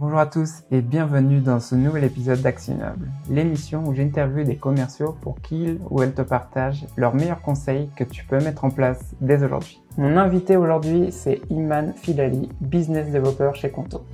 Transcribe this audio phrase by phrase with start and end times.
[0.00, 5.16] Bonjour à tous et bienvenue dans ce nouvel épisode d'Actionnable, l'émission où j'interviewe des commerciaux
[5.20, 9.00] pour qu'ils ou elles te partagent leurs meilleurs conseils que tu peux mettre en place
[9.20, 9.82] dès aujourd'hui.
[9.96, 14.04] Mon invité aujourd'hui, c'est Iman Filali, business developer chez Conto.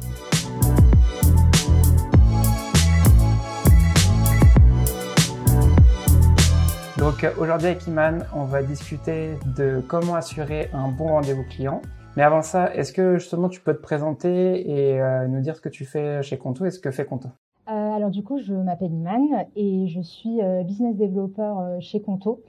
[6.96, 11.82] Donc aujourd'hui avec Iman, on va discuter de comment assurer un bon rendez-vous client.
[12.16, 15.60] Mais avant ça, est-ce que justement tu peux te présenter et euh, nous dire ce
[15.60, 17.28] que tu fais chez Conto et ce que fait Conto?
[17.68, 22.40] Euh, Alors du coup, je m'appelle Iman et je suis euh, business developer chez Conto.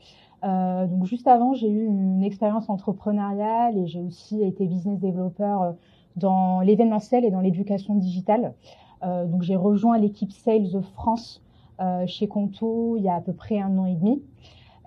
[0.43, 5.73] donc juste avant, j'ai eu une expérience entrepreneuriale et j'ai aussi été business developer
[6.15, 8.53] dans l'événementiel et dans l'éducation digitale.
[9.01, 11.41] donc j'ai rejoint l'équipe Sales France
[12.05, 14.21] chez Conto il y a à peu près un an et demi.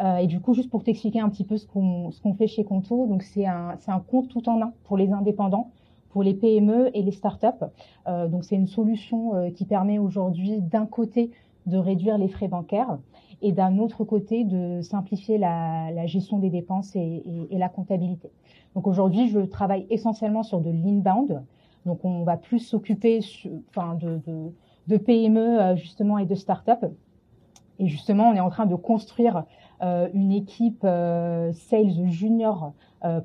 [0.00, 2.46] Euh, et du coup, juste pour t'expliquer un petit peu ce qu'on ce qu'on fait
[2.46, 5.70] chez Conto, donc c'est un c'est un compte tout en un pour les indépendants,
[6.10, 7.64] pour les PME et les startups.
[8.06, 11.30] Euh, donc c'est une solution euh, qui permet aujourd'hui d'un côté
[11.66, 12.98] de réduire les frais bancaires
[13.42, 18.30] et d'un autre côté de simplifier la, la gestion des dépenses et, et, la comptabilité.
[18.74, 21.42] Donc aujourd'hui, je travaille essentiellement sur de l'inbound.
[21.86, 23.20] Donc on va plus s'occuper
[23.68, 24.52] enfin de, de
[24.88, 26.84] de PME euh, justement et de start-up.
[27.78, 29.44] Et justement, on est en train de construire
[29.82, 32.72] euh, une équipe euh, sales junior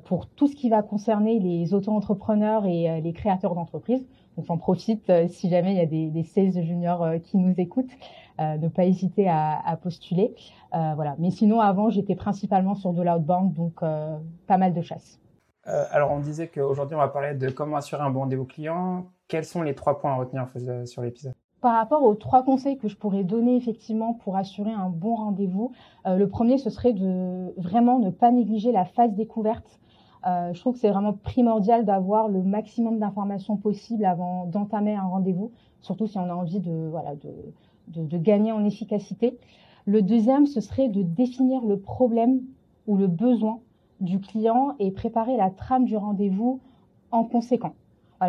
[0.04, 4.06] pour tout ce qui va concerner les auto-entrepreneurs et les créateurs d'entreprises.
[4.36, 7.90] Donc j'en profite si jamais il y a des, sales juniors qui nous écoutent,
[8.38, 10.32] ne pas hésiter à, à postuler.
[10.70, 11.16] voilà.
[11.18, 15.18] Mais sinon, avant, j'étais principalement sur de l'outbound, donc pas mal de chasse.
[15.64, 19.06] alors on disait qu'aujourd'hui on va parler de comment assurer un bon rendez-vous client.
[19.26, 20.46] Quels sont les trois points à retenir
[20.86, 21.34] sur l'épisode?
[21.64, 25.72] Par rapport aux trois conseils que je pourrais donner effectivement pour assurer un bon rendez-vous,
[26.04, 29.80] euh, le premier, ce serait de vraiment ne pas négliger la phase découverte.
[30.26, 35.06] Euh, je trouve que c'est vraiment primordial d'avoir le maximum d'informations possibles avant d'entamer un
[35.06, 36.90] rendez-vous, surtout si on a envie de,
[37.88, 39.38] de, gagner en efficacité.
[39.86, 42.42] Le deuxième, ce serait de définir le problème
[42.86, 43.60] ou le besoin
[44.02, 46.60] du client et préparer la trame du rendez-vous
[47.10, 47.72] en conséquent.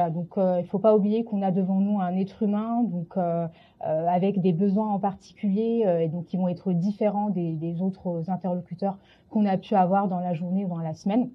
[0.02, 2.86] Euh, il faut pas oublier qu'on a devant nous un être humain,
[3.18, 3.48] euh,
[3.86, 8.98] euh, avec des besoins en particulier et donc qui vont être différents des, autres interlocuteurs
[9.30, 11.30] qu'on a pu avoir dans la journée ou dans la semaine.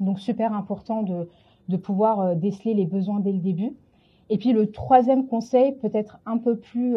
[0.00, 1.28] Donc super important de,
[1.76, 3.74] pouvoir déceler les besoins dès le début.
[4.30, 6.96] Et puis le troisième conseil, peut-être un peu plus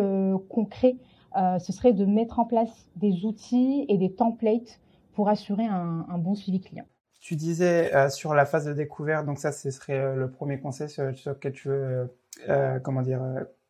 [0.49, 0.95] concret,
[1.35, 4.79] ce serait de mettre en place des outils et des templates
[5.13, 6.85] pour assurer un bon suivi client.
[7.21, 10.59] Tu disais euh, sur la phase de découverte, donc ça, ce serait euh, le premier
[10.59, 12.09] conseil sur, sur lequel tu veux,
[12.49, 13.21] euh, comment dire,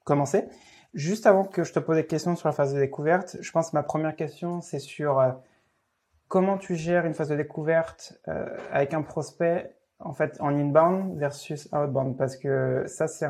[0.06, 0.45] commencer.
[0.94, 3.72] Juste avant que je te pose des questions sur la phase de découverte, je pense
[3.72, 5.22] que ma première question, c'est sur
[6.29, 8.19] comment tu gères une phase de découverte
[8.72, 12.17] avec un prospect en fait en inbound versus outbound?
[12.17, 13.25] Parce que ça c'est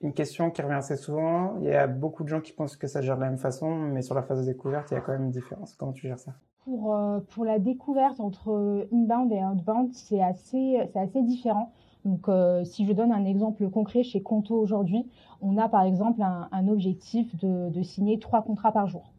[0.00, 1.58] une question qui revient assez souvent.
[1.58, 3.74] Il y a beaucoup de gens qui pensent que ça gère de la même façon,
[3.74, 5.74] mais sur la phase de découverte, il y a quand même une différence.
[5.74, 6.34] Comment tu gères ça?
[6.64, 10.88] Pour, euh, pour la découverte entre inbound et outbound, c'est assez,
[11.22, 11.72] différent.
[12.04, 15.06] Donc, euh, si je donne un exemple concret chez Conto aujourd'hui,
[15.40, 19.12] on a par exemple un, objectif de, signer trois contrats par jour.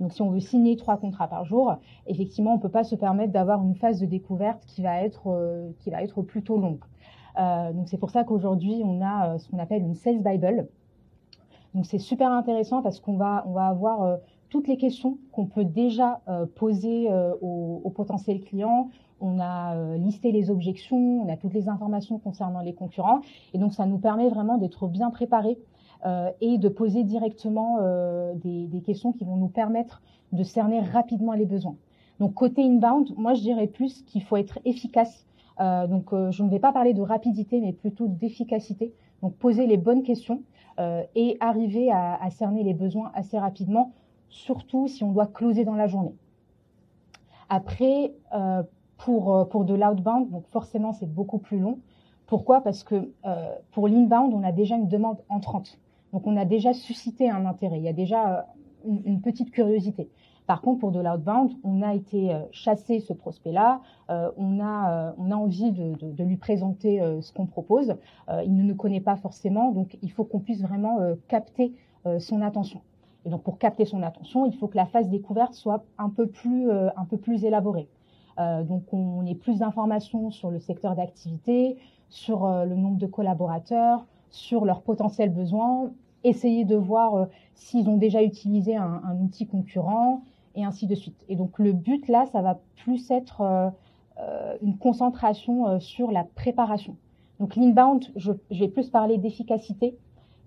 [0.00, 1.76] Donc, si on veut signer trois contrats par jour,
[2.06, 6.22] effectivement, on peut pas se permettre d'avoir une phase de découverte qui va être, euh,
[6.26, 6.82] plutôt longue.
[7.38, 10.68] Euh, donc, c'est pour ça qu'aujourd'hui, on a ce qu'on appelle une sales bible.
[11.74, 14.18] Donc, c'est super intéressant parce qu'on va, on va avoir
[14.52, 18.90] toutes les questions qu'on peut déjà euh, poser euh, au, au, potentiel client.
[19.18, 23.22] On a euh, listé les objections, on a toutes les informations concernant les concurrents.
[23.54, 25.58] Et donc, ça nous permet vraiment d'être bien préparés
[26.40, 27.78] et de poser directement
[28.34, 30.02] des, des, questions qui vont nous permettre
[30.32, 31.76] de cerner rapidement les besoins.
[32.18, 35.24] Donc, côté inbound, moi, je dirais plus qu'il faut être efficace.
[35.60, 38.92] donc, je ne vais pas parler de rapidité, mais plutôt d'efficacité.
[39.22, 40.42] Donc, poser les bonnes questions
[41.14, 43.92] et arriver à, à cerner les besoins assez rapidement
[44.32, 46.14] surtout si on doit closer dans la journée.
[47.48, 48.62] Après, euh,
[48.96, 51.78] pour, euh, pour de l'outbound, donc forcément c'est beaucoup plus long.
[52.26, 52.62] Pourquoi?
[52.62, 55.78] Parce que euh, pour l'inbound, on a déjà une demande entrante.
[56.12, 58.46] Donc on a déjà suscité un intérêt, il y a déjà
[58.86, 60.08] une, petite curiosité.
[60.46, 66.24] Par contre, pour de l'outbound, on a été chasser ce prospect-là, on, a, envie de
[66.24, 67.96] lui présenter ce qu'on propose.
[68.44, 71.72] il ne nous connaît pas forcément, donc il faut qu'on puisse vraiment capter
[72.18, 72.82] son attention.
[73.24, 76.26] Et donc, pour capter son attention, il faut que la phase découverte soit un peu
[76.26, 77.88] plus, euh, un peu plus élaborée.
[78.38, 81.76] Euh, donc, on ait plus d'informations sur le secteur d'activité,
[82.08, 85.90] sur euh, le nombre de collaborateurs, sur leurs potentiels besoins,
[86.24, 90.22] essayer de voir s'ils ont déjà utilisé un, outil concurrent,
[90.54, 91.24] et ainsi de suite.
[91.28, 93.72] Et donc, le but là, ça va plus être
[94.62, 96.96] une concentration sur la préparation.
[97.40, 99.98] Donc, l'inbound, je vais plus parler d'efficacité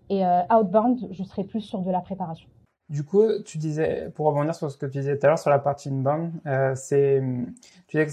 [0.09, 2.47] Et outbound, je serai plus sur de la préparation.
[2.89, 5.49] Du coup, tu disais, pour rebondir sur ce que tu disais tout à l'heure sur
[5.49, 7.19] la partie inbound, euh, c'est,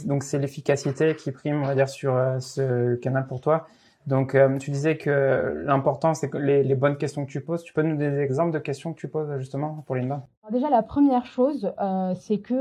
[0.07, 3.67] donc c'est l'efficacité qui prime, on va dire, sur euh, ce canal pour toi.
[4.07, 7.63] Donc, euh, tu disais que l'important, c'est que les, les, bonnes questions que tu poses.
[7.65, 10.23] Tu peux nous donner des exemples de questions que tu poses justement pour l'inbound?
[10.51, 11.73] Déjà, la première chose,
[12.17, 12.55] c'est que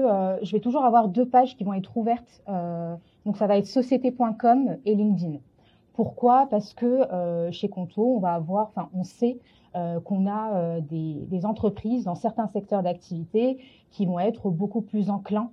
[0.43, 2.43] je vais toujours avoir deux pages qui vont être ouvertes.
[3.25, 5.39] donc, ça va être société.com et LinkedIn.
[5.93, 6.45] Pourquoi?
[6.51, 7.07] Parce que
[7.49, 9.39] chez Conto, on va avoir, enfin, on sait
[9.73, 13.57] qu'on a euh, des, entreprises dans certains secteurs d'activité
[13.89, 15.49] qui vont être beaucoup plus enclins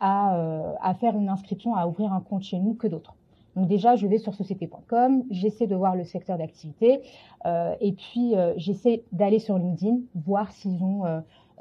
[0.00, 3.14] à, euh, à faire une inscription, à ouvrir un compte chez nous que d'autres.
[3.56, 7.00] Donc déjà, je vais sur société.com, j'essaie de voir le secteur d'activité,
[7.46, 11.02] euh, et puis j'essaie d'aller sur LinkedIn, voir s'ils ont,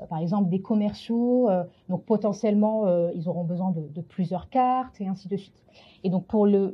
[0.10, 1.50] par exemple, des commerciaux,
[1.90, 5.62] donc potentiellement, ils auront besoin de, plusieurs cartes, et ainsi de suite.
[6.06, 6.74] Et donc pour le,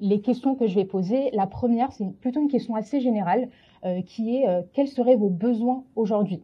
[0.00, 3.48] les questions que je vais poser, la première, c'est plutôt une question assez générale.
[3.84, 6.40] Euh, qui est euh, quels seraient vos besoins aujourd'hui,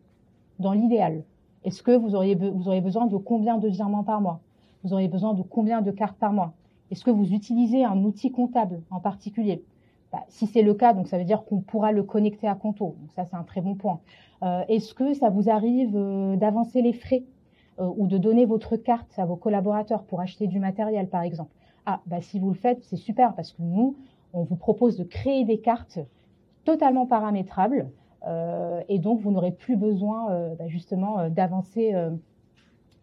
[0.58, 1.22] dans l'idéal?
[1.62, 4.40] Est-ce que vous auriez, besoin de combien de virements par mois?
[4.82, 6.52] Vous auriez besoin de combien de cartes par mois?
[6.90, 9.62] Est-ce que vous utilisez un outil comptable en particulier?
[10.10, 12.96] Bah, si c'est le cas, donc ça veut dire qu'on pourra le connecter à Conto.
[13.14, 14.00] Ça, c'est un très bon point.
[14.42, 15.92] Euh, Est-ce que ça vous arrive
[16.38, 17.22] d'avancer les frais
[17.78, 21.52] ou de donner votre carte à vos collaborateurs pour acheter du matériel, par exemple?
[21.86, 23.96] Ah, bah si vous le faites, c'est super parce que nous,
[24.32, 25.98] on vous propose de créer des cartes
[26.64, 27.90] totalement paramétrable.
[28.26, 31.94] Euh, et donc, vous n'aurez plus besoin euh, bah, justement euh, d'avancer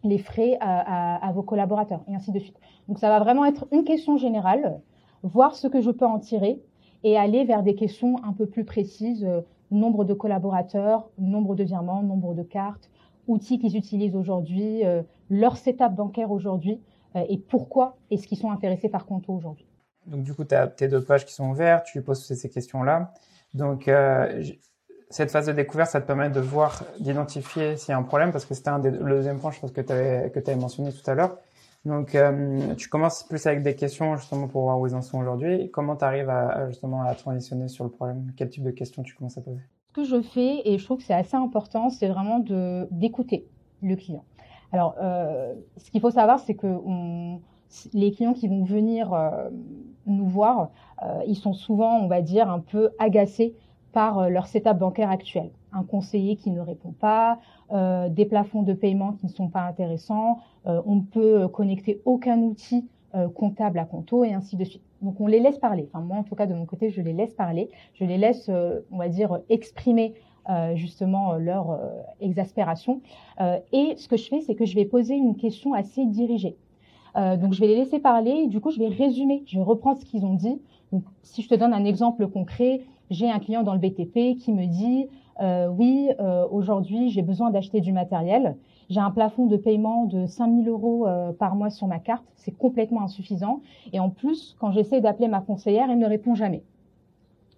[0.04, 2.56] les frais à, vos collaborateurs et ainsi de suite.
[2.86, 4.80] Donc, ça va vraiment être une question générale,
[5.24, 6.62] voir ce que je peux en tirer
[7.02, 9.28] et aller vers des questions un peu plus précises,
[9.72, 12.88] nombre de collaborateurs, nombre de virements, nombre de cartes,
[13.26, 14.82] outils qu'ils utilisent aujourd'hui,
[15.28, 16.80] leur setup bancaire aujourd'hui
[17.28, 19.66] et pourquoi est-ce qu'ils sont intéressés par Conto aujourd'hui?
[20.06, 23.12] Donc du coup, tu as tes deux pages qui sont ouvertes, tu poses ces questions-là.
[23.54, 24.44] Donc, euh,
[25.08, 28.32] cette phase de découverte, ça te permet de voir, d'identifier s'il y a un problème,
[28.32, 30.56] parce que c'était un des, le deuxième point, je pense, que tu avais, que avais
[30.56, 31.38] mentionné tout à l'heure.
[31.84, 35.18] Donc, euh, tu commences plus avec des questions, justement, pour voir où ils en sont
[35.18, 35.70] aujourd'hui.
[35.70, 38.32] Comment tu arrives à, justement, à transitionner sur le problème?
[38.36, 39.60] Quel type de questions tu commences à poser?
[39.88, 42.40] Ce que je fais, et je trouve que c'est assez important, c'est vraiment
[42.90, 43.48] d'écouter
[43.82, 44.24] le client.
[44.76, 46.66] Alors, euh, ce qu'il faut savoir, c'est que
[47.94, 49.48] les clients qui vont venir euh,
[50.04, 50.68] nous voir,
[51.02, 53.54] euh, ils sont souvent, on va dire, un peu agacés
[53.92, 55.50] par leur setup bancaire actuel.
[55.72, 57.38] Un conseiller qui ne répond pas,
[58.10, 62.86] des plafonds de paiement qui ne sont pas intéressants, on ne peut connecter aucun outil
[63.34, 64.82] comptable à Conto et ainsi de suite.
[65.00, 65.88] Donc on les laisse parler.
[65.90, 67.70] Enfin moi en tout cas de mon côté je les laisse parler.
[67.94, 68.50] Je les laisse
[68.90, 70.12] on va dire exprimer
[70.74, 71.78] justement leur
[72.20, 73.00] exaspération.
[73.72, 76.56] et ce que je fais c'est que je vais poser une question assez dirigée.
[77.16, 79.64] Euh, donc je vais les laisser parler et du coup je vais résumer, je vais
[79.64, 80.60] reprendre ce qu'ils ont dit.
[80.92, 84.52] Donc si je te donne un exemple concret, j'ai un client dans le BTP qui
[84.52, 85.08] me dit
[85.40, 88.56] euh, oui euh, aujourd'hui j'ai besoin d'acheter du matériel,
[88.90, 92.56] j'ai un plafond de paiement de 5000 euros euh, par mois sur ma carte, c'est
[92.56, 93.60] complètement insuffisant
[93.92, 96.62] et en plus quand j'essaie d'appeler ma conseillère elle ne répond jamais.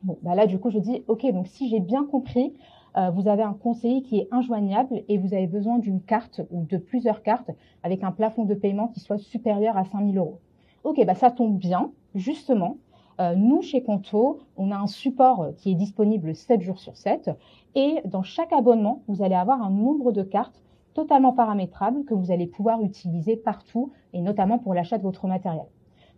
[0.05, 2.53] Bon bah là du coup je dis ok donc si j'ai bien compris
[2.99, 6.65] euh, vous avez un conseiller qui est injoignable et vous avez besoin d'une carte ou
[6.65, 7.51] de plusieurs cartes
[7.83, 10.41] avec un plafond de paiement qui soit supérieur à 5000 euros.
[10.83, 12.79] Ok, bah ça tombe bien, justement.
[13.21, 17.31] Euh, nous, chez Conto, on a un support qui est disponible 7 jours sur 7
[17.75, 20.63] et dans chaque abonnement, vous allez avoir un nombre de cartes
[20.95, 25.67] totalement paramétrable que vous allez pouvoir utiliser partout et notamment pour l'achat de votre matériel.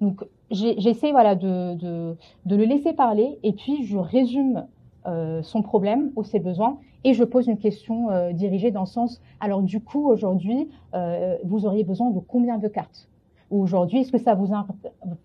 [0.00, 2.16] Donc j'essaie voilà de, de,
[2.46, 4.66] de, le laisser parler et puis je résume
[5.42, 9.20] son problème ou ses besoins et je pose une question euh, dirigée dans le sens
[9.40, 13.08] alors du coup aujourd'hui euh, vous auriez besoin de combien de cartes?
[13.50, 14.52] Ou aujourd'hui est-ce que ça vous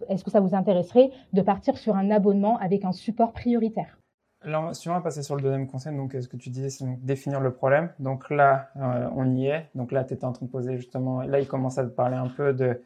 [0.09, 3.99] est-ce que ça vous intéresserait de partir sur un abonnement avec un support prioritaire?
[4.73, 7.39] Si on va passer sur le deuxième conseil, donc ce que tu disais, c'est définir
[7.39, 7.89] le problème.
[7.99, 8.69] Donc là,
[9.15, 9.65] on y est.
[9.73, 11.21] Donc là, tu étais en train de poser justement.
[11.21, 12.79] Là, il commence à te parler un peu de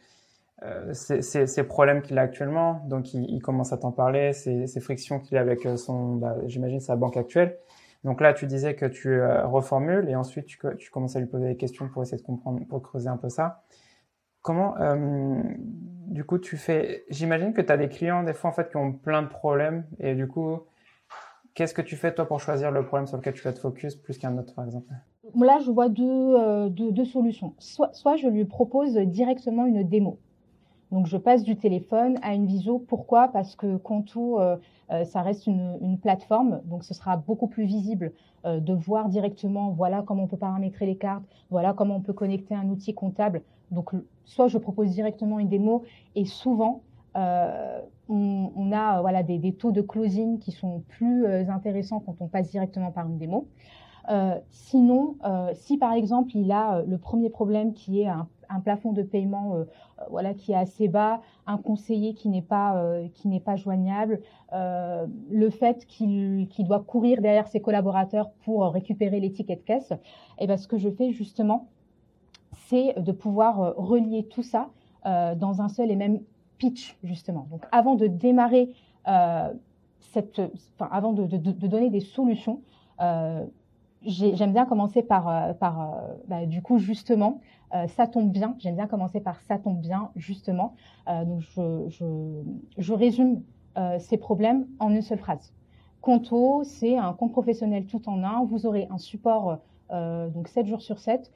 [0.63, 2.81] euh, ces, problèmes qu'il a actuellement.
[2.87, 6.79] Donc, il, commence à t'en parler, ces, frictions qu'il a avec euh, son, bah, j'imagine,
[6.79, 7.57] sa banque actuelle.
[8.03, 10.57] Donc là, tu disais que tu euh, reformules et ensuite tu,
[10.91, 13.63] commences à lui poser des questions pour essayer de comprendre, pour creuser un peu ça.
[14.41, 14.75] Comment,
[16.07, 18.77] du coup, tu fais J'imagine que tu as des clients des fois en fait qui
[18.77, 20.61] ont plein de problèmes et du coup,
[21.53, 23.97] qu'est-ce que tu fais toi pour choisir le problème sur lequel tu vas te focus
[23.97, 24.93] plus qu'un autre, par exemple?
[25.35, 27.53] Là, je vois deux, solutions.
[27.59, 30.19] Soit je lui propose directement une démo.
[30.91, 32.79] Donc je passe du téléphone à une visio.
[32.79, 33.27] Pourquoi?
[33.27, 34.57] Parce que Conto, euh,
[34.91, 38.11] euh, ça reste une, une, plateforme, donc ce sera beaucoup plus visible
[38.45, 42.13] euh, de voir directement, voilà comment on peut paramétrer les cartes, voilà comment on peut
[42.13, 43.43] connecter un outil comptable.
[43.69, 43.91] Donc
[44.25, 45.83] soit je propose directement une démo
[46.15, 46.81] et souvent,
[47.15, 52.91] on, a voilà des, taux de closing qui sont plus intéressants quand on passe directement
[52.91, 53.47] par une démo.
[54.49, 55.17] sinon,
[55.53, 59.55] si par exemple il a le premier problème qui est un un plafond de paiement
[59.55, 63.39] euh, euh, voilà qui est assez bas, un conseiller qui n'est pas euh, qui n'est
[63.39, 69.65] pas joignable, le fait qu'il doit courir derrière ses collaborateurs pour récupérer les tickets de
[69.65, 69.95] caisse, et
[70.39, 71.67] eh ben ce que je fais justement,
[72.51, 74.69] c'est de pouvoir relier tout ça
[75.05, 76.19] dans un seul et même
[76.57, 77.47] pitch justement.
[77.51, 78.73] Donc avant de démarrer
[79.99, 80.41] cette,
[80.79, 82.61] avant de, de, donner des solutions,
[84.05, 85.93] j'aime bien commencer par, par
[86.27, 87.41] bah, du coup justement
[87.75, 88.55] euh, ça tombe bien.
[88.59, 90.75] J'aime bien commencer par ça tombe bien, justement.
[91.07, 92.05] Euh, donc, je, je,
[92.77, 93.43] je résume
[93.77, 95.53] euh, ces problèmes en une seule phrase.
[96.01, 98.43] Conto, c'est un compte professionnel tout en un.
[98.45, 99.59] Vous aurez un support
[99.91, 101.31] donc 7 jours sur 7.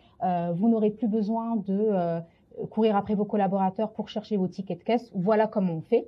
[0.54, 2.22] vous n'aurez plus besoin de
[2.70, 5.12] courir après vos collaborateurs pour chercher vos tickets de caisse.
[5.16, 6.08] Voilà comment on fait.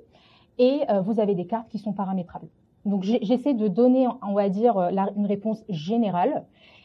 [0.58, 2.46] Et vous avez des cartes qui sont paramétrables.
[2.86, 6.44] Donc j'essaie de donner, on va dire, une réponse générale.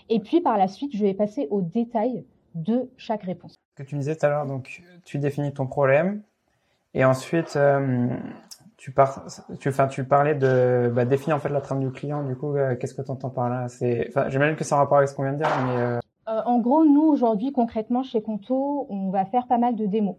[0.09, 3.55] Et puis par la suite, je vais passer au détail de chaque réponse.
[3.77, 6.21] Ce que tu disais tout à l'heure, donc tu définis ton problème
[6.93, 8.07] et ensuite euh,
[8.77, 9.25] tu, par,
[9.59, 12.23] tu, enfin, tu parlais de bah, définir en fait la trame du client.
[12.23, 13.69] Du coup, euh, qu'est-ce que tu entends par là?
[13.69, 15.99] C'est, enfin, j'imagine que c'est en rapport avec ce qu'on vient de dire, mais euh,
[16.45, 20.15] en gros, nous aujourd'hui concrètement chez Conto, on va faire pas mal de démos.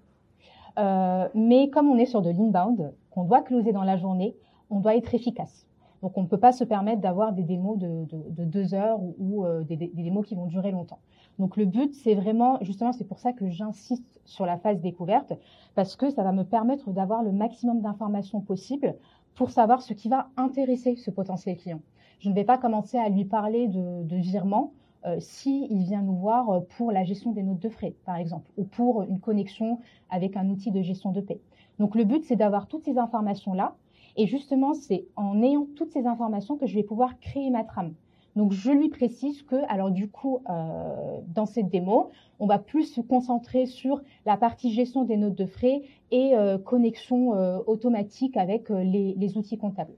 [1.34, 4.36] mais comme on est sur de l'inbound, qu'on doit closer dans la journée,
[4.70, 5.66] on doit être efficace.
[6.02, 9.76] Donc on ne peut pas se permettre d'avoir des démos de, deux heures ou, des,
[9.76, 10.98] des, démos qui vont durer longtemps.
[11.38, 15.32] Donc le but, c'est vraiment, justement, c'est pour ça que j'insiste sur la phase découverte,
[15.74, 18.96] parce que ça va me permettre d'avoir le maximum d'informations possible
[19.34, 21.80] pour savoir ce qui va intéresser ce potentiel client.
[22.18, 24.72] Je ne vais pas commencer à lui parler de, de virement
[25.04, 28.64] euh, s'il vient nous voir pour la gestion des notes de frais, par exemple, ou
[28.64, 29.80] pour une connexion
[30.10, 31.40] avec un outil de gestion de paie.
[31.80, 33.74] Donc le but, c'est d'avoir toutes ces informations-là.
[34.16, 37.94] Et justement, c'est en ayant toutes ces informations que je vais pouvoir créer ma trame.
[38.36, 42.84] Donc je lui précise que, alors du coup, euh, dans cette démo, on va plus
[42.84, 48.36] se concentrer sur la partie gestion des notes de frais et euh, connexion euh, automatique
[48.36, 49.92] avec les, les, outils comptables.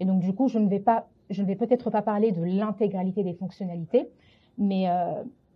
[0.00, 2.42] Et donc du coup, je ne vais pas, je ne vais peut-être pas parler de
[2.42, 4.08] l'intégralité des fonctionnalités,
[4.58, 4.86] mais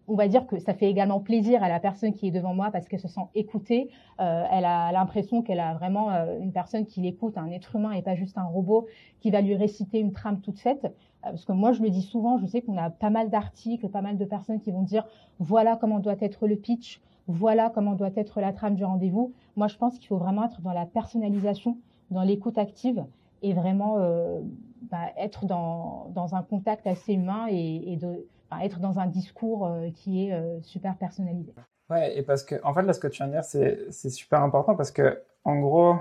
[0.08, 2.70] on va dire que ça fait également plaisir à la personne qui est devant moi
[2.72, 3.90] parce qu'elle se sent écoutée.
[4.20, 7.92] Euh, elle a l'impression qu'elle a vraiment euh, une personne qui l'écoute, un être humain
[7.92, 8.86] et pas juste un robot
[9.20, 10.84] qui va lui réciter une trame toute faite.
[10.84, 13.88] Euh, parce que moi, je le dis souvent, je sais qu'on a pas mal d'articles,
[13.88, 15.06] pas mal de personnes qui vont dire
[15.38, 19.32] voilà comment doit être le pitch, voilà comment doit être la trame du rendez-vous.
[19.56, 21.76] Moi, je pense qu'il faut vraiment être dans la personnalisation,
[22.10, 23.04] dans l'écoute active
[23.42, 23.96] et vraiment
[24.90, 28.26] bah, être dans, dans, un contact assez humain et de
[28.62, 31.54] être dans un discours euh, qui est euh, super personnalisé.
[31.88, 34.42] Ouais, et parce que, en fait, là, ce que tu viens de dire, c'est super
[34.42, 35.96] important parce que, en gros,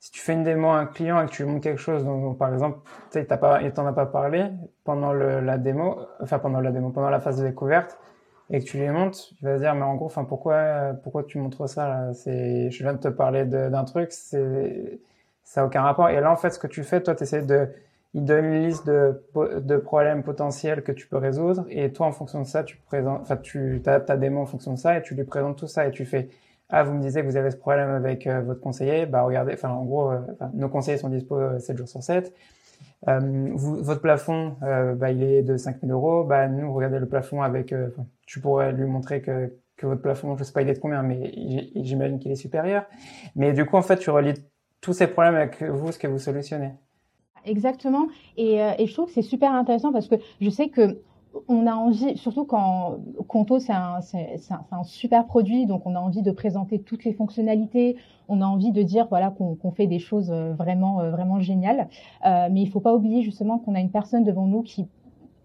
[0.00, 2.04] si tu fais une démo à un client et que tu lui montres quelque chose
[2.04, 4.50] dont, par exemple, tu sais, pas, il t'en a pas parlé
[4.82, 7.98] pendant le, la démo, enfin, pendant la démo, pendant la phase de découverte,
[8.50, 11.24] et que tu lui montres, tu vas se dire, mais en gros, enfin, pourquoi, pourquoi
[11.24, 12.12] tu montres ça?
[12.12, 15.00] C'est, je viens de te parler d'un truc, c'est,
[15.44, 16.08] ça n'a aucun rapport.
[16.10, 17.68] Et là, en fait, ce que tu fais, toi, tu essaies de,
[18.14, 19.20] il donne une liste de,
[19.60, 23.20] de, problèmes potentiels que tu peux résoudre et toi en fonction de ça tu présentes
[23.22, 25.86] enfin tu as ta démo en fonction de ça et tu lui présentes tout ça
[25.86, 26.28] et tu fais
[26.70, 29.06] ah vous me disiez que vous avez ce problème avec euh, votre conseiller.
[29.06, 30.20] Bah regardez enfin en gros euh,
[30.54, 32.32] nos conseillers sont dispo 7 euh, jours sur 7
[33.06, 36.24] vous, votre plafond bah, il est de 5000 euros.
[36.24, 37.74] Bah nous regardez le plafond avec
[38.26, 41.02] tu pourrais lui montrer que que votre plafond je sais pas il est de combien
[41.02, 41.32] mais
[41.76, 42.86] j'imagine qu'il est supérieur.
[43.36, 44.34] Mais du coup en fait tu relis
[44.80, 46.72] tous ces problèmes avec vous ce que vous solutionnez
[47.44, 48.06] exactement.
[48.36, 51.00] Et, euh, et, je trouve que c'est super intéressant parce que je sais que
[51.48, 53.98] on a envie, surtout quand Conto c'est un,
[54.84, 57.96] super produit, donc on a envie de présenter toutes les fonctionnalités,
[58.28, 61.88] on a envie de dire voilà qu'on fait des choses euh, vraiment euh, vraiment géniales.
[62.22, 64.86] Mais il faut pas oublier justement qu'on a une personne devant nous qui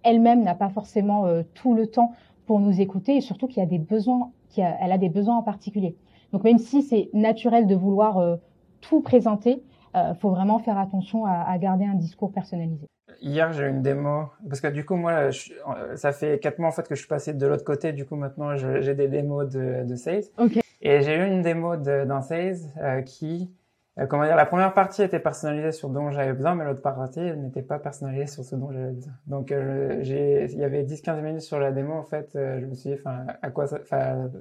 [0.03, 1.25] elle-même n'a pas forcément
[1.56, 2.13] tout le temps
[2.46, 5.98] pour nous écouter et surtout qu'il a des besoins, elle a des besoins en particulier.
[6.32, 8.38] Donc même si c'est naturel de vouloir
[8.79, 9.62] tout présenter,
[9.96, 12.88] euh, faut vraiment faire attention à, à, garder un discours personnalisé.
[13.22, 15.51] Hier, j'ai eu une démo parce que du coup, moi, je,
[15.96, 17.91] ça fait quatre mois en fait que je suis passé de l'autre côté.
[17.91, 20.24] Du coup, maintenant, j'ai des démos de, de Sales.
[20.38, 20.62] Okay.
[20.81, 23.51] Et j'ai eu une démo d'un Sales euh, qui,
[24.00, 26.81] euh, comment dire, la première partie était personnalisée sur ce dont j'avais besoin, mais l'autre
[26.81, 29.13] partie n'était pas personnalisée sur ce dont j'avais besoin.
[29.27, 31.93] Donc, euh, il y avait 10-15 minutes sur la démo.
[31.93, 33.79] En fait, je me suis dit, enfin, à quoi ça,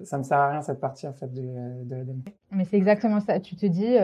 [0.04, 2.20] ça me sert à rien cette partie en fait de, de la démo.
[2.52, 3.40] Mais c'est exactement ça.
[3.40, 3.96] Tu te dis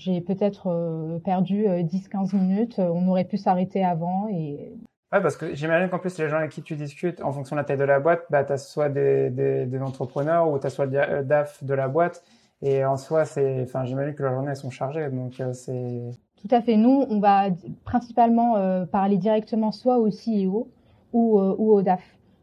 [0.00, 2.78] j'ai peut-être euh, perdu 10-15 euh, minutes.
[2.78, 4.72] Euh, on aurait pu s'arrêter avant et
[5.12, 7.60] Ouais, parce que j'imagine qu'en plus, les gens avec qui tu discutes, en fonction de
[7.60, 10.68] la taille de la boîte, bah, tu as soit des, des, des, entrepreneurs ou tu
[10.68, 12.22] as soit le DAF de la boîte.
[12.62, 16.12] Et en soi, c'est, enfin, j'imagine que leurs journées sont chargées, donc c'est.
[16.40, 16.76] Tout à fait.
[16.76, 17.48] Nous, on va
[17.84, 20.68] principalement parler directement soit au CEO
[21.12, 22.02] ou, ou au DAF.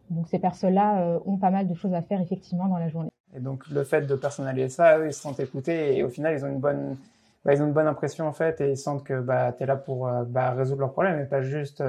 [0.10, 3.12] Donc ces personnes-là ont pas mal de choses à faire effectivement dans la journée.
[3.34, 6.36] Et donc le fait de personnaliser ça, eux, ils se sentent écoutés et au final,
[6.38, 6.98] ils ont une bonne,
[7.46, 9.66] bah, ils ont une bonne impression en fait et ils sentent que bah, tu es
[9.66, 11.82] là pour bah, résoudre leurs problèmes et pas juste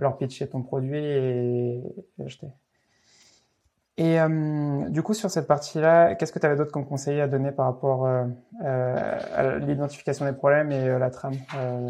[0.00, 1.82] leur pitcher ton produit et,
[2.24, 2.48] acheter.
[3.96, 7.28] Et euh, du coup, sur cette partie-là, qu'est-ce que tu avais d'autre comme conseiller à
[7.28, 8.24] donner par rapport euh,
[8.64, 11.36] euh, à l'identification des problèmes et la trame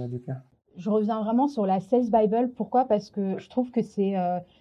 [0.09, 0.33] du coup
[0.77, 2.51] Je reviens vraiment sur la Sales Bible.
[2.57, 2.85] Pourquoi?
[2.85, 4.15] Parce que je trouve que c'est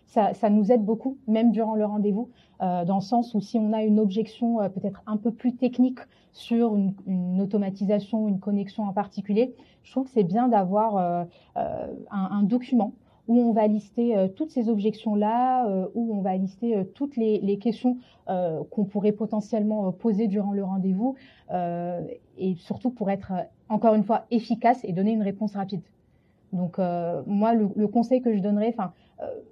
[0.08, 3.72] ça, ça, nous aide beaucoup, même durant le rendez-vous, dans le sens où si on
[3.74, 6.00] a une objection peut-être un peu plus technique
[6.34, 11.28] sur une, une, automatisation, une connexion en particulier, je trouve que c'est bien d'avoir un,
[12.12, 12.94] un document
[13.30, 17.16] où on va lister euh, toutes ces objections-là, euh, où on va lister euh, toutes
[17.16, 17.98] les, questions
[18.70, 21.16] qu'on pourrait potentiellement poser durant le rendez-vous,
[22.38, 23.34] et surtout pour être,
[23.70, 25.82] encore une fois, efficace et donner une réponse rapide.
[26.53, 26.77] Donc
[27.27, 28.91] moi, le, conseil que je donnerais, enfin,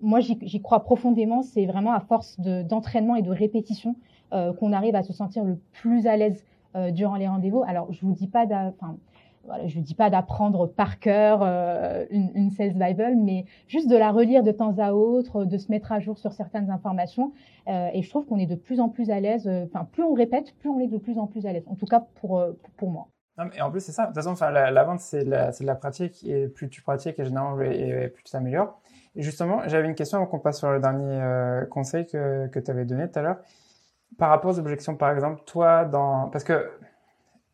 [0.01, 3.95] moi j'y crois profondément, c'est vraiment à force d'entraînement et de répétition
[4.31, 6.43] qu'on arrive à se sentir le plus à l'aise
[6.91, 7.63] durant les rendez-vous.
[7.67, 8.97] Alors je vous dis pas, enfin
[9.65, 13.95] je ne dis pas d'apprendre par cœur euh, une, une, Sales Bible, mais juste de
[13.95, 17.33] la relire de temps à autre, de se mettre à jour sur certaines informations.
[17.67, 19.47] Euh, et je trouve qu'on est de plus en plus à l'aise.
[19.47, 21.65] Euh, enfin, plus on répète, plus on est de plus en plus à l'aise.
[21.67, 22.43] En tout cas, pour,
[22.77, 23.07] pour, moi.
[23.37, 24.03] Non, mais en plus, c'est ça.
[24.03, 26.23] De toute façon, enfin, la, vente, c'est de, la, pratique.
[26.25, 28.79] Et plus tu pratiques, et généralement, et, plus tu t'améliores.
[29.15, 32.71] Et justement, j'avais une question avant qu'on passe sur le dernier conseil que, que tu
[32.71, 33.37] avais donné tout à l'heure.
[34.17, 35.89] Par rapport aux objections, par exemple, toi.
[36.31, 36.69] Parce que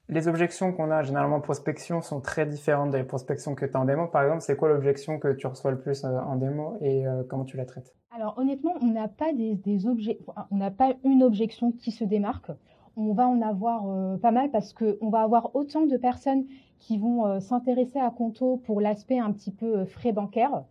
[0.10, 3.80] les objections qu'on a généralement en prospection sont très différentes des prospections que tu as
[3.80, 4.08] en démo.
[4.08, 7.24] Par exemple, c'est quoi l'objection que tu reçois le plus euh, en démo et euh,
[7.28, 7.94] comment tu la traites?
[8.12, 10.20] Alors honnêtement, on n'a pas des, objets,
[10.52, 12.52] on n'a pas une objection qui se démarque.
[12.96, 16.46] On va en avoir euh, pas mal parce qu'on va avoir autant de personnes
[16.80, 20.64] qui vont s'intéresser à Conto pour l'aspect un petit peu frais bancaires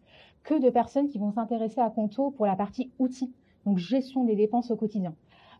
[0.42, 3.32] que de personnes qui vont s'intéresser à Conto pour la partie outils,
[3.64, 5.14] donc gestion des dépenses au quotidien.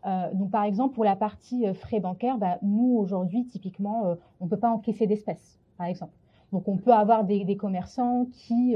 [0.05, 4.15] Euh, donc, par exemple, pour la partie euh, frais bancaires, bah, nous, aujourd'hui, typiquement, euh,
[4.41, 6.13] on ne peut pas encaisser d'espèces, par exemple.
[6.53, 8.75] Donc, on peut avoir des, commerçants qui,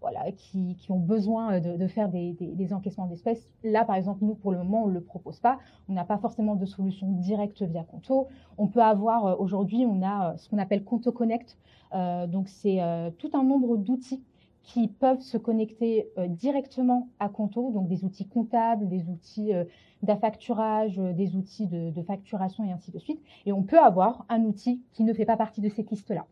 [0.00, 3.48] voilà, qui, qui, ont besoin de, de faire des, des, encaissements d'espèces.
[3.62, 5.58] Là, par exemple, nous, pour le moment, on ne le propose pas.
[5.88, 8.28] On n'a pas forcément de solution directe via Conto.
[8.56, 11.56] On peut avoir, aujourd'hui, on a ce qu'on appelle Conto Connect.
[11.92, 12.80] donc, c'est
[13.18, 14.22] tout un nombre d'outils
[14.68, 19.64] qui peuvent se connecter euh, directement à Conto, donc des outils comptables, des outils euh,
[20.02, 23.20] d'affacturage, euh, des outils de, facturation et ainsi de suite.
[23.46, 26.26] Et on peut avoir un outil qui ne fait pas partie de cette liste-là.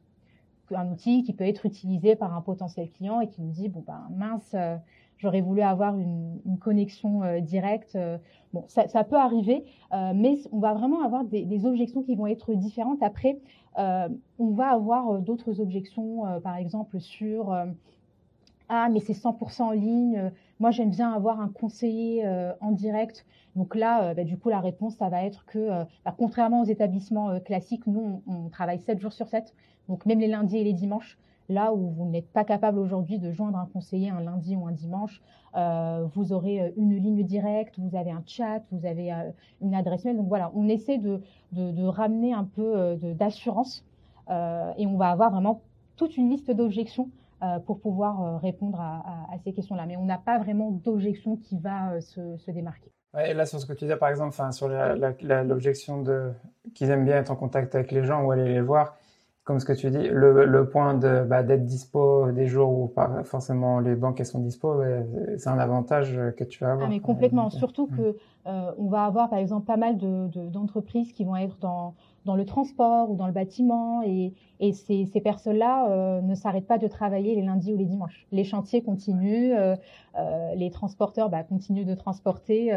[0.75, 3.85] Un outil qui peut être utilisé par un potentiel client et qui nous dit, bon
[3.87, 4.55] ben mince,
[5.19, 7.97] j'aurais voulu avoir une, connexion directe.
[8.53, 13.03] bon, ça, peut arriver, mais on va vraiment avoir des, objections qui vont être différentes.
[13.03, 13.39] Après,
[13.77, 17.55] on va avoir d'autres objections, par exemple sur
[18.69, 20.33] ah, mais c'est 100% en ligne.
[20.59, 23.25] Moi, j'aime bien avoir un conseiller euh, en direct.
[23.55, 26.63] Donc là, euh, bah, du coup, la réponse, ça va être que, euh, bah, contrairement
[26.63, 29.55] aux établissements classiques, nous, on, travaille 7 jours sur 7.
[29.89, 31.17] Donc même les lundis et les dimanches,
[31.49, 34.73] là où vous n'êtes pas capable aujourd'hui de joindre un conseiller un lundi ou un
[34.73, 35.23] dimanche,
[35.55, 39.13] vous aurez une ligne directe, vous avez un chat, vous avez
[39.63, 40.17] une adresse mail.
[40.17, 41.21] Donc voilà, on essaie de,
[41.87, 43.85] ramener un peu d'assurance
[44.29, 45.63] et on va avoir vraiment
[45.97, 47.26] toute une liste d'objections euh,
[47.67, 49.87] pour pouvoir euh, répondre à, ces questions-là.
[49.87, 52.91] Mais on n'a pas vraiment d'objection qui va euh, se, démarquer.
[53.15, 56.33] Ouais, et là, sur ce que tu disais, par exemple, sur l'objection de
[56.75, 58.97] qu'ils aiment bien être en contact avec les gens ou aller les voir,
[59.47, 63.23] comme ce que tu dis, le, point de bah, d'être dispo des jours où pas
[63.25, 64.83] forcément les banques sont dispo,
[65.39, 66.87] c'est un avantage que tu vas avoir.
[66.87, 71.37] Ah, mais complètement, surtout que on va avoir par exemple pas mal d'entreprises qui vont
[71.37, 71.95] être dans
[72.27, 74.03] dans le transport ou dans le bâtiment.
[74.03, 77.87] Et, et ces, ces personnes-là euh, ne s'arrêtent pas de travailler les lundis ou les
[77.87, 78.27] dimanches.
[78.33, 79.77] Les chantiers continuent, euh,
[80.19, 82.73] euh, les transporteurs bah, continuent de transporter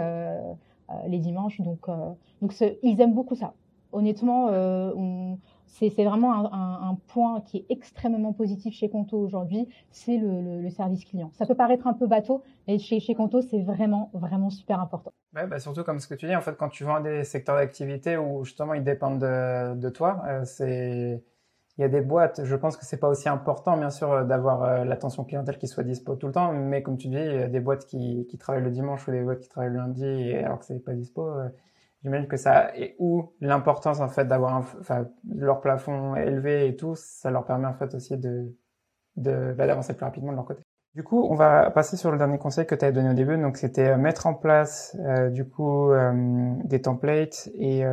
[1.08, 1.60] les dimanches.
[1.60, 1.88] Donc,
[2.42, 2.54] donc
[2.84, 3.54] ils aiment beaucoup ça.
[3.92, 5.38] Honnêtement, on,
[5.70, 11.32] c'est vraiment un, point qui est extrêmement positif chez Conto aujourd'hui, c'est le, service client.
[11.34, 15.12] Ça peut paraître un peu bateau, mais chez, Conto, c'est vraiment, vraiment super important.
[15.36, 17.56] Ouais, bah surtout comme ce que tu dis, en fait, quand tu vends des secteurs
[17.56, 21.24] d'activité où justement ils dépendent de, toi, euh, c'est
[21.78, 24.64] il y a des boîtes, je pense que c'est pas aussi important, bien sûr, d'avoir
[24.64, 27.44] euh, l'attention clientèle qui soit dispo tout le temps, mais comme tu dis, il y
[27.44, 30.60] a des boîtes qui, travaillent le dimanche ou des boîtes qui travaillent le lundi alors
[30.60, 31.30] que c'est pas dispo.
[31.30, 31.48] Euh,
[32.04, 36.96] J'imagine que ça, et où l'importance en fait d'avoir enfin, leur plafond élevé et tout,
[36.96, 38.56] ça leur permet en fait aussi de
[39.18, 40.64] bah, d'avancer plus rapidement de leur côté.
[40.96, 43.38] Du coup, on va passer sur le dernier conseil que tu as donné au début.
[43.38, 47.84] Donc, c'était euh, mettre en place euh, du coup euh, des templates et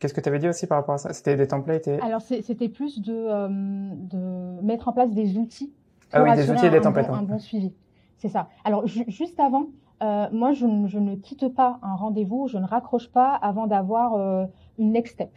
[0.00, 1.12] Qu'est-ce que tu avais dit aussi par rapport à ça?
[1.12, 1.98] C'était des templates et...
[1.98, 5.74] Alors, c'était plus de, de mettre en place des outils
[6.12, 7.08] ah oui, des outils et des templates.
[7.08, 7.74] Bon, un bon suivi.
[8.16, 8.48] C'est ça.
[8.64, 9.66] Alors, juste avant,
[10.02, 14.14] euh, moi, je, je, ne quitte pas un rendez-vous, je ne raccroche pas avant d'avoir
[14.14, 14.46] euh,
[14.78, 15.32] une next step.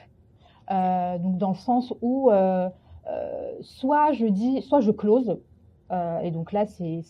[0.70, 2.70] Euh, donc, dans le sens où euh,
[3.08, 5.38] euh, soit je dis, soit je close,
[6.24, 7.04] et donc là, c'est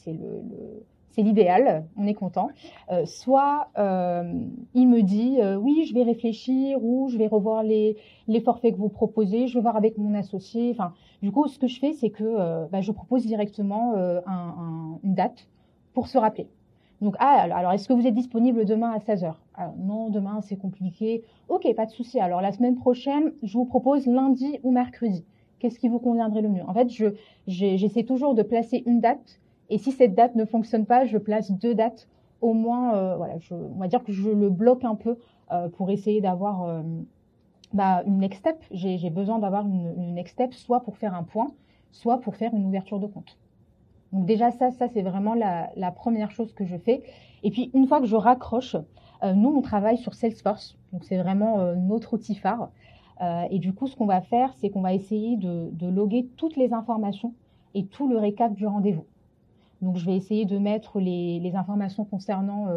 [1.18, 2.50] l'idéal, on est content.
[2.92, 4.34] Euh, soit euh,
[4.74, 7.96] il me dit euh, oui, je vais réfléchir ou je vais revoir les,
[8.28, 10.72] les forfaits que vous proposez, je vais voir avec mon associé.
[10.72, 15.00] Enfin, du coup, ce que je fais, c'est que bah, je propose directement un, un,
[15.04, 15.48] une date
[15.94, 16.48] pour se rappeler.
[17.02, 19.34] Donc, ah, alors, est-ce que vous êtes disponible demain à 16h
[19.80, 21.24] Non, demain, c'est compliqué.
[21.50, 22.20] Ok, pas de souci.
[22.20, 25.26] Alors, la semaine prochaine, je vous propose lundi ou mercredi.
[25.60, 26.64] Qu'est-ce qui vous conviendrait le mieux?
[26.68, 27.08] En fait, je,
[27.48, 29.40] j'essaie toujours de placer une date
[29.72, 32.10] et si cette date ne fonctionne pas, je place deux dates.
[32.42, 35.18] Au moins, euh, voilà, on va dire que je le bloque un peu
[35.52, 36.82] euh, pour essayer d'avoir euh,
[37.72, 38.58] bah, une next step.
[38.72, 41.48] J'ai besoin d'avoir une, next step, soit pour faire un point,
[41.92, 43.38] soit pour faire une ouverture de compte.
[44.12, 47.04] Donc déjà ça, ça c'est vraiment la, première chose que je fais.
[47.44, 48.76] Et puis une fois que je raccroche,
[49.24, 52.70] euh, nous on travaille sur Salesforce, donc c'est vraiment euh, notre outil phare.
[53.22, 56.58] Euh, et du coup, ce qu'on va faire, c'est qu'on va essayer de, loguer toutes
[56.58, 57.34] les informations
[57.76, 59.06] et tout le récap du rendez-vous.
[59.84, 62.68] Donc, je vais essayer de mettre les, informations concernant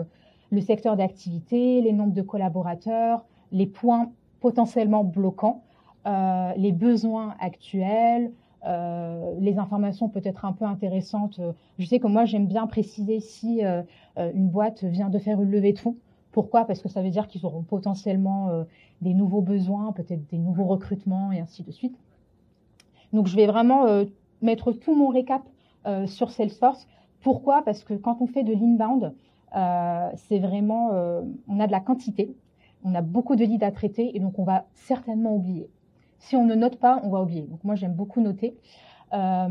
[0.51, 5.63] le secteur d'activité, les nombres de collaborateurs, les points potentiellement bloquants,
[6.05, 8.31] les besoins actuels,
[8.67, 11.41] euh, les informations peut-être un peu intéressantes.
[11.79, 13.83] Je sais que moi, j'aime bien préciser si euh,
[14.19, 15.97] euh, une boîte vient de faire une levée de fonds.
[16.33, 16.65] Pourquoi?
[16.65, 18.65] Parce que ça veut dire qu'ils auront potentiellement
[19.03, 21.97] des nouveaux besoins, peut-être des nouveaux recrutements et ainsi de suite.
[23.13, 23.87] Donc, je vais vraiment
[24.43, 25.43] mettre tout mon récap
[26.07, 26.89] sur Salesforce
[27.21, 27.63] pourquoi?
[27.63, 29.15] Parce que quand on fait de l'inbound,
[30.17, 30.91] c'est vraiment,
[31.47, 32.35] on a de la quantité,
[32.83, 35.71] on a beaucoup de leads à traiter et donc on va certainement oublier.
[36.25, 37.43] Si on ne note pas, on va oublier.
[37.43, 38.57] Donc moi j'aime beaucoup noter.
[39.13, 39.47] Euh,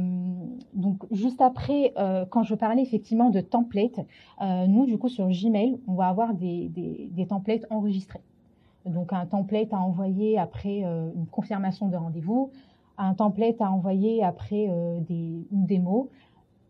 [0.74, 4.00] donc juste après, euh, quand je parlais effectivement de templates,
[4.42, 6.72] euh, nous du coup sur Gmail, on va avoir des,
[7.30, 8.22] templates enregistrés.
[8.88, 12.50] Donc un template à envoyer après une confirmation de rendez-vous,
[12.98, 14.68] un template à envoyer après
[15.08, 16.10] des, une démo,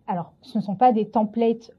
[0.06, 1.72] alors, ce ne sont pas des templates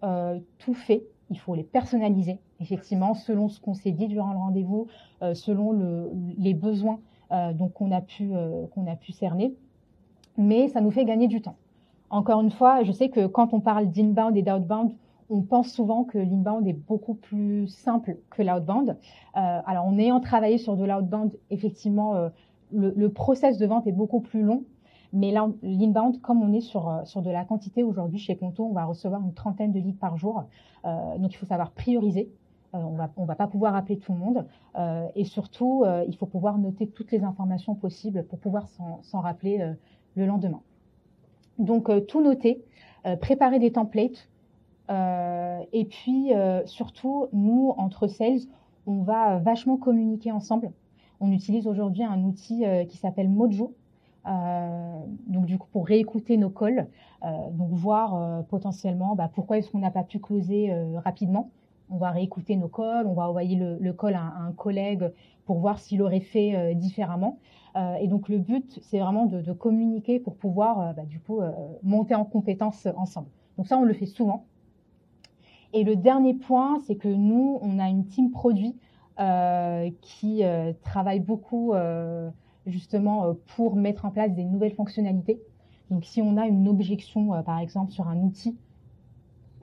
[0.59, 1.03] tout faits.
[1.31, 4.87] Il faut les personnaliser, effectivement, selon ce qu'on s'est dit durant le rendez-vous,
[5.35, 7.01] selon le, les besoins
[7.53, 9.55] donc qu'on a pu euh, qu'on a pu cerner.
[10.37, 11.57] Mais ça nous fait gagner du temps.
[12.11, 14.93] Encore une fois, je sais que quand on parle d'inbound et d'outbound,
[15.31, 18.91] on pense souvent que l'inbound est beaucoup plus simple que l'outbound.
[19.37, 22.29] Euh, alors, en ayant travaillé sur de l'outbound, effectivement, euh,
[22.73, 24.65] le, le process de vente est beaucoup plus long
[25.15, 28.73] mais l'inbound, comme on est sur, euh, sur de la quantité aujourd'hui chez Conto, on
[28.73, 30.43] va recevoir une trentaine de leads par jour.
[30.85, 32.29] Euh, donc, il faut savoir prioriser.
[32.75, 34.47] On va, on va pas pouvoir appeler tout le monde.
[34.77, 39.21] Euh, et surtout, euh, il faut pouvoir noter toutes les informations possibles pour pouvoir s'en
[39.21, 39.73] rappeler euh,
[40.17, 40.61] le lendemain.
[41.59, 42.65] Donc, tout noter,
[43.21, 44.29] préparer des templates.
[44.91, 46.33] et puis,
[46.65, 48.41] surtout, nous, entre sales,
[48.89, 50.73] on va vachement communiquer ensemble.
[51.21, 53.73] On utilise aujourd'hui un outil qui s'appelle Mojo,
[54.27, 56.89] donc du coup pour réécouter nos calls,
[57.23, 60.73] donc voir potentiellement bah, pourquoi est-ce qu'on n'a pas pu closer
[61.05, 61.51] rapidement.
[61.91, 65.13] On va réécouter nos calls, on va envoyer le, le call à, un collègue
[65.45, 67.39] pour voir s'il aurait fait différemment.
[68.01, 71.41] et donc le but, c'est vraiment de, communiquer pour pouvoir bah, du coup
[71.83, 73.29] monter en compétence ensemble.
[73.59, 74.47] Donc ça, on le fait souvent.
[75.75, 78.77] Et le dernier point, c'est que nous, on a une team produit
[79.21, 82.31] euh, qui euh, travaille beaucoup euh,
[82.67, 85.41] justement euh, pour mettre en place des nouvelles fonctionnalités.
[85.91, 88.57] Donc si on a une objection, euh, par exemple, sur un outil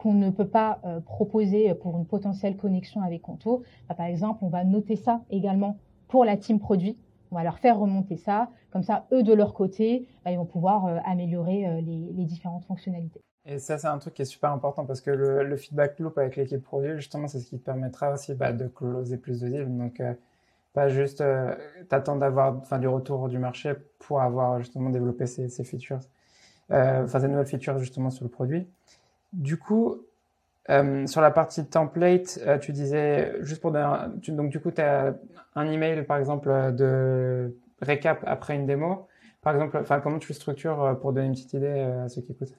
[0.02, 4.40] qu'on ne peut pas euh, proposer pour une potentielle connexion avec Conto, bah, par exemple,
[4.44, 6.98] on va noter ça également pour la team produit.
[7.32, 8.50] On va leur faire remonter ça.
[8.72, 13.22] Comme ça, eux, de leur côté, bah, ils vont pouvoir améliorer les, les, différentes fonctionnalités.
[13.46, 16.36] Et ça, c'est un truc qui est super important parce que le, feedback loop avec
[16.36, 19.78] l'équipe produit, justement, c'est ce qui te permettra aussi bah, de closer plus de deals.
[19.78, 20.14] Donc, euh,
[20.74, 21.56] pas juste euh,
[21.90, 26.00] t'attendre d'avoir du retour du marché pour avoir justement développé ces, ces features,
[26.72, 28.68] euh, enfin ces nouvelles features justement sur le produit.
[29.34, 29.98] Du coup,
[30.70, 33.74] euh, sur la partie template, euh, tu disais juste pour
[34.22, 35.16] tu, donc du coup tu as
[35.56, 39.08] un email par exemple de récap après une démo.
[39.42, 42.22] Par exemple, comment tu le structures euh, pour donner une petite idée euh, à ceux
[42.22, 42.54] qui écoutent?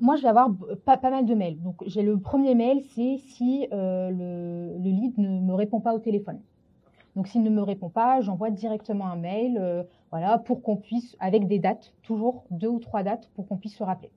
[0.00, 0.48] Moi, je vais avoir
[0.84, 1.60] pas, mal de mails.
[1.60, 5.98] Donc, j'ai le premier mail, c'est si le, le lead ne me répond pas au
[5.98, 6.38] téléphone.
[7.16, 11.16] Donc s'il ne me répond pas, j'envoie directement un mail, euh, voilà, pour qu'on puisse,
[11.20, 14.10] avec des dates, toujours deux ou trois dates, pour qu'on puisse se rappeler.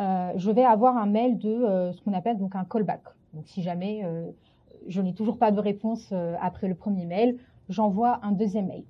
[0.00, 3.02] Euh, je vais avoir un mail de euh, ce qu'on appelle donc un callback.
[3.32, 4.26] Donc si jamais euh,
[4.88, 8.84] je n'ai toujours pas de réponse après le premier mail, j'envoie un deuxième mail.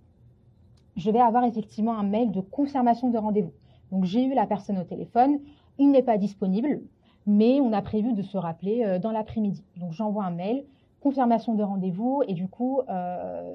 [0.96, 3.52] je vais avoir effectivement un mail de confirmation de rendez-vous.
[3.92, 5.38] Donc j'ai eu la personne au téléphone,
[5.78, 6.80] il n'est pas disponible,
[7.26, 9.62] mais on a prévu de se rappeler dans l'après-midi.
[9.76, 10.64] Donc j'envoie un mail,
[11.00, 12.80] confirmation de rendez-vous, et du coup,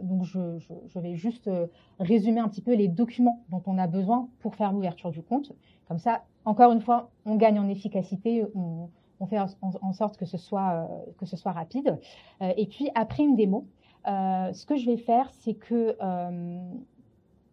[0.03, 1.49] donc je, vais juste
[1.99, 5.51] résumer un petit peu les documents dont on a besoin pour faire l'ouverture du compte.
[5.89, 8.89] Comme ça, encore une fois, on gagne en efficacité, on,
[9.27, 10.87] fait en, sorte que ce soit,
[11.25, 11.99] soit rapide.
[12.41, 13.67] et puis après une démo,
[14.05, 15.97] ce que je vais faire, c'est que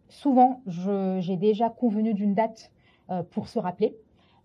[0.07, 2.71] souvent, j'ai déjà convenu d'une date
[3.31, 3.97] pour se rappeler.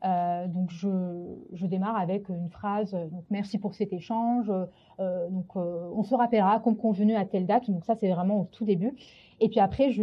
[0.04, 2.96] Euh, donc je, démarre avec une phrase
[3.30, 4.50] merci pour cet échange
[4.98, 8.40] euh, donc euh, on se rappellera comme convenu à telle date donc ça c'est vraiment
[8.40, 8.96] au tout début
[9.38, 10.02] et puis après je,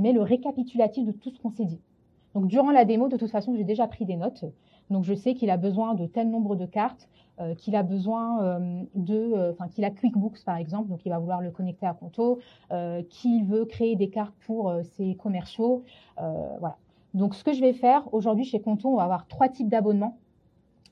[0.00, 1.80] mets le récapitulatif de tout ce qu'on s'est dit
[2.34, 4.44] donc durant la démo de toute façon j'ai déjà pris des notes
[4.90, 7.08] donc je sais qu'il a besoin de tel nombre de cartes
[7.56, 8.60] qu'il a besoin
[8.94, 12.38] de enfin qu'il a QuickBooks par exemple donc il va vouloir le connecter à Conto
[13.08, 15.82] qu'il veut créer des cartes pour ses commerciaux
[16.18, 16.76] voilà
[17.14, 20.18] donc, ce que je vais faire aujourd'hui chez Conto, on va avoir trois types d'abonnements.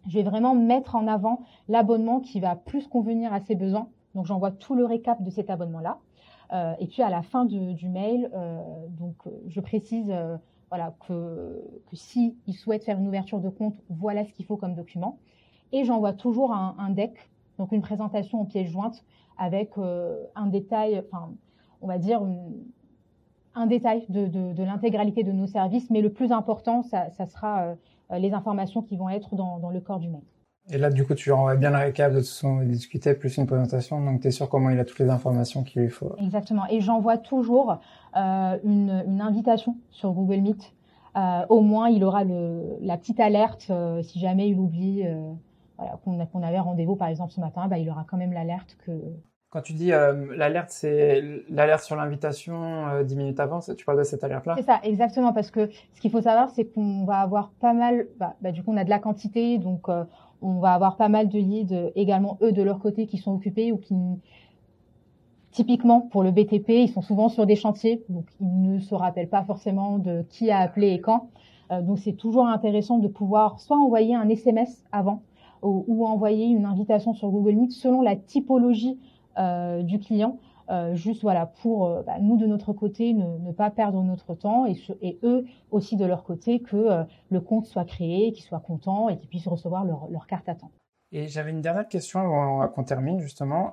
[0.09, 3.89] Je vais vraiment mettre en avant l'abonnement qui va plus convenir à ses besoins.
[4.15, 5.99] Donc, j'envoie tout le récap de cet abonnement-là.
[6.53, 8.61] Euh, et puis, à la fin du mail, euh,
[8.99, 10.37] donc, je précise euh,
[10.71, 14.57] voilà, que, que si il souhaite faire une ouverture de compte, voilà ce qu'il faut
[14.57, 15.19] comme document.
[15.73, 17.15] Et j'envoie toujours un, un, deck,
[17.59, 19.05] donc une présentation en pièce jointe
[19.39, 19.73] avec
[20.35, 21.31] un détail, enfin,
[21.81, 22.21] on va dire
[23.59, 27.77] un détail de, l'intégralité de nos services, mais le plus important, ça, sera
[28.11, 30.23] euh, les informations qui vont être dans, le corps du mail.
[30.71, 33.37] Et là, du coup, tu renvoies bien le récap de tout ce qu'on discutait, plus
[33.37, 36.15] une présentation, donc tu es sûr comment il a toutes les informations qu'il lui faut.
[36.19, 36.65] Exactement.
[36.71, 37.81] Et j'envoie toujours
[38.17, 40.75] euh, une, invitation sur Google Meet.
[41.17, 45.05] Euh, au moins, il aura la petite alerte si jamais il oublie
[46.05, 48.93] qu'on avait rendez-vous, par exemple, ce matin, bah, il aura quand même l'alerte que,
[49.51, 53.97] quand tu dis euh, l'alerte, c'est l'alerte sur l'invitation euh, 10 minutes avant, tu parles
[53.99, 54.57] de cette alerte-là?
[54.59, 58.09] C'est ça, exactement, parce que ce qu'il faut savoir, c'est qu'on va avoir pas mal,
[58.19, 60.05] bah, bah, du coup, on a de la quantité, donc euh,
[60.43, 63.35] on va avoir pas mal de leads euh, également, eux, de leur côté, qui sont
[63.35, 63.95] occupés ou qui,
[65.51, 69.29] typiquement, pour le BTP, ils sont souvent sur des chantiers, donc ils ne se rappellent
[69.29, 71.29] pas forcément de qui a appelé et quand.
[71.71, 75.23] donc c'est toujours intéressant de pouvoir soit envoyer un SMS avant,
[75.63, 78.99] ou, ou envoyer une invitation sur Google Meet selon la typologie
[79.39, 80.37] euh, du client,
[80.71, 84.67] euh, juste voilà pour euh, bah, nous de notre côté ne, pas perdre notre temps
[84.67, 89.17] et, eux aussi de leur côté que le compte soit créé, qu'ils soient contents et
[89.17, 90.71] qu'ils puissent recevoir leur, leur, carte à temps.
[91.13, 93.73] Et j'avais une dernière question avant qu'on termine justement.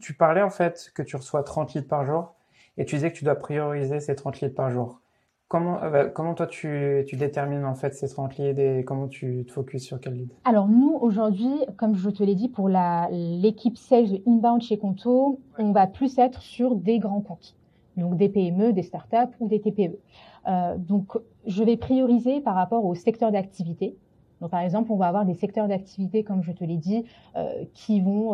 [0.00, 2.34] tu parlais en fait que tu reçois 30 litres par jour
[2.78, 5.00] et tu disais que tu dois prioriser ces 30 litres par jour.
[5.48, 9.06] Comment, euh, bah, comment toi tu, tu, détermines en fait ces 30 leads et comment
[9.06, 10.32] tu te focuses sur quel lead?
[10.44, 15.70] Alors nous aujourd'hui, comme je te l'ai dit pour l'équipe sales inbound chez Conto, on
[15.70, 17.54] va plus être sur des grands comptes,
[17.96, 19.96] donc des PME, des startups ou des TPE.
[20.48, 23.96] Euh, donc je vais prioriser par rapport au secteur d'activité.
[24.40, 27.04] Donc par exemple, on va avoir des secteurs d'activité, comme je te l'ai dit,
[27.36, 28.32] euh, qui vont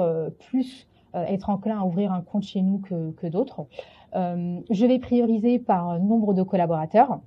[0.49, 3.67] plus être enclins à ouvrir un compte chez nous que, que d'autres.
[4.15, 7.21] Euh, je vais prioriser par nombre de collaborateurs.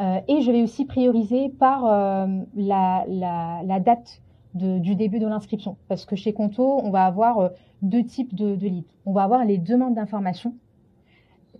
[0.00, 4.22] Euh, et je vais aussi prioriser par euh, la, date
[4.54, 5.76] du début de l'inscription.
[5.88, 7.50] Parce que chez Conto, on va avoir
[7.82, 8.88] deux types de, de leads.
[9.06, 10.54] On va avoir les demandes d'information.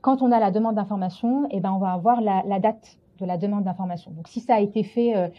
[0.00, 3.36] Quand on a la demande d'information, eh ben, on va avoir la, date de la
[3.36, 4.12] demande d'information.
[4.12, 5.32] Donc, si ça a été fait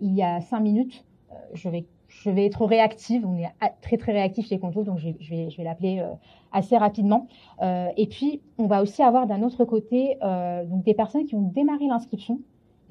[0.00, 1.04] il y a cinq minutes,
[1.52, 1.86] je vais
[2.22, 3.26] je vais être réactive.
[3.26, 3.50] On est
[3.82, 6.12] très très réactif chez Conto, donc je, vais, je vais l'appeler euh,
[6.52, 7.26] assez rapidement.
[7.62, 11.34] Euh, et puis, on va aussi avoir d'un autre côté euh, donc des personnes qui
[11.34, 12.40] ont démarré l'inscription,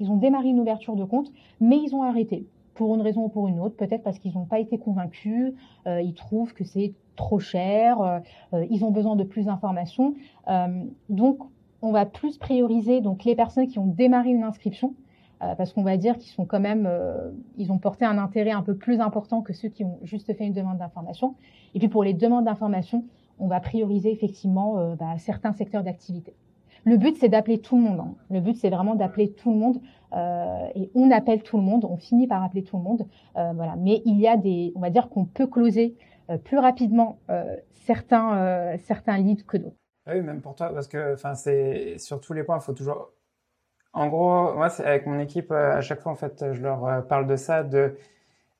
[0.00, 3.28] ils ont démarré une ouverture de compte, mais ils ont arrêté pour une raison ou
[3.28, 5.52] pour une autre, peut-être parce qu'ils n'ont pas été convaincus,
[5.86, 8.20] ils trouvent que c'est trop cher,
[8.68, 10.14] ils ont besoin de plus d'informations.
[11.08, 11.38] donc,
[11.82, 15.03] on va plus prioriser donc les personnes qui ont démarré une inscription euh,
[15.56, 18.62] parce qu'on va dire qu'ils sont quand même, euh, ils ont porté un intérêt un
[18.62, 21.34] peu plus important que ceux qui ont juste fait une demande d'information.
[21.74, 23.04] Et puis pour les demandes d'information,
[23.38, 26.34] on va prioriser effectivement euh, bah, certains secteurs d'activité.
[26.84, 28.00] Le but, c'est d'appeler tout le monde.
[28.00, 28.14] Hein.
[28.30, 29.80] Le but, c'est vraiment d'appeler tout le monde.
[30.12, 31.84] Euh, et on appelle tout le monde.
[31.84, 33.06] On finit par appeler tout le monde.
[33.36, 33.74] Euh, voilà.
[33.76, 35.96] Mais il y a des, on va dire qu'on peut closer
[36.30, 37.18] euh, plus rapidement
[37.86, 39.76] certains certains leads que d'autres.
[40.06, 43.10] Oui, même pour toi, parce que, c'est sur tous les points, il faut toujours
[43.94, 47.00] en gros, moi, avec mon équipe, euh, à chaque fois, en fait, je leur euh,
[47.00, 47.96] parle de ça, de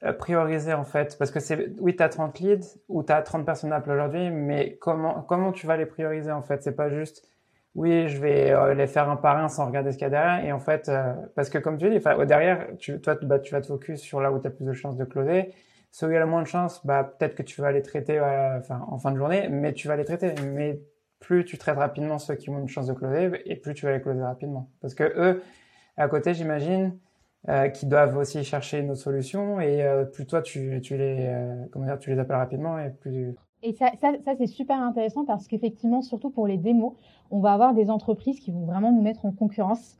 [0.04, 3.22] euh, prioriser, en fait, parce que c'est, oui, tu as 30 leads ou tu as
[3.22, 6.62] 30 personnes à aujourd'hui, mais comment, comment tu vas les prioriser, en fait?
[6.62, 7.26] C'est pas juste,
[7.74, 10.44] oui, je vais les faire un par un sans regarder ce qu'il y a derrière.
[10.44, 10.90] Et en fait,
[11.34, 14.30] parce que comme tu dis, derrière, tu, toi, bah, tu vas te focus sur là
[14.32, 15.52] où tu as plus de chances de closer.
[15.90, 17.82] Ceux où il y a le moins de chances, bah, peut-être que tu vas les
[17.82, 20.34] traiter en fin de journée, mais tu vas les traiter.
[20.54, 20.78] Mais
[21.20, 23.92] plus tu traites rapidement ceux qui ont une chance de closer et plus tu vas
[23.92, 24.68] les closer rapidement.
[24.80, 25.42] Parce que eux,
[25.96, 26.98] à côté, j'imagine,
[27.50, 31.66] euh, qui doivent aussi chercher une autre solution et euh, plus toi tu, les euh,
[31.70, 35.46] comment dire tu les appelles rapidement et plus et ça, ça, c'est super intéressant parce
[35.46, 36.94] qu'effectivement surtout pour les démos
[37.30, 39.98] on va avoir des entreprises qui vont vraiment nous mettre en concurrence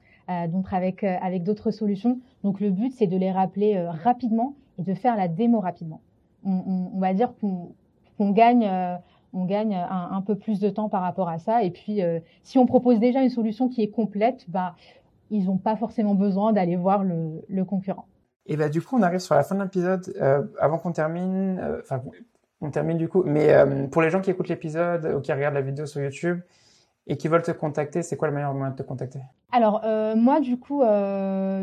[0.49, 4.95] donc avec avec d'autres solutions donc le but c'est de les rappeler rapidement et de
[4.95, 6.01] faire la démo rapidement
[6.47, 8.67] on, va dire qu'on gagne
[9.35, 12.01] on gagne un, un, peu plus de temps par rapport à ça et puis
[12.43, 14.75] si on propose déjà une solution qui est complète bah
[15.31, 18.07] ils n'ont pas forcément besoin d'aller voir le, le, concurrent.
[18.47, 20.15] Et bah du coup, on arrive sur la fin de l'épisode.
[20.21, 22.03] Euh, avant qu'on termine, euh, enfin,
[22.61, 23.23] on termine du coup.
[23.25, 26.41] Mais euh, pour les gens qui écoutent l'épisode ou qui regardent la vidéo sur YouTube
[27.07, 29.21] et qui veulent te contacter, c'est quoi le meilleur moyen de te contacter?
[29.51, 30.83] Alors euh, moi, du coup,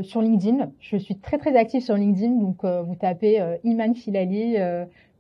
[0.04, 2.40] sur LinkedIn, je suis très très active sur LinkedIn.
[2.40, 4.58] Donc vous tapez Iman Filali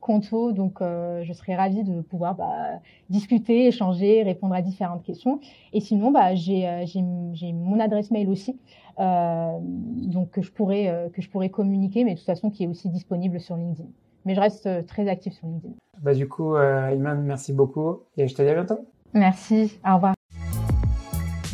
[0.02, 0.52] Conto.
[0.52, 5.40] Donc, euh, je serais ravie de pouvoir bah, discuter, échanger, répondre à différentes questions.
[5.72, 6.86] Et sinon, bah, j'ai euh,
[7.54, 8.60] mon adresse mail aussi,
[9.00, 12.64] euh, donc que je pourrais euh, que je pourrais communiquer, mais de toute façon qui
[12.64, 13.88] est aussi disponible sur LinkedIn.
[14.26, 15.74] Mais je reste très active sur LinkedIn.
[16.02, 18.86] Bah du coup, Iman, merci beaucoup et je te dis à bientôt.
[19.14, 19.80] Merci.
[19.88, 20.14] Au revoir.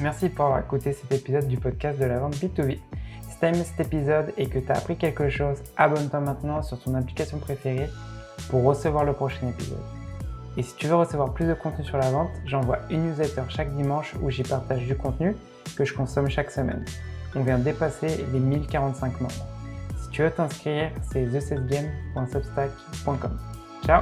[0.01, 2.77] Merci pour avoir écouté cet épisode du podcast de la vente B2B.
[3.21, 6.61] Si tu as aimé cet épisode et que tu as appris quelque chose, abonne-toi maintenant
[6.61, 7.89] sur ton application préférée
[8.49, 9.77] pour recevoir le prochain épisode.
[10.57, 13.75] Et si tu veux recevoir plus de contenu sur la vente, j'envoie une newsletter chaque
[13.75, 15.35] dimanche où j'y partage du contenu
[15.75, 16.83] que je consomme chaque semaine.
[17.35, 19.45] On vient dépasser les 1045 membres.
[20.01, 23.37] Si tu veux t'inscrire, c'est thesesgame.substack.com.
[23.85, 24.01] Ciao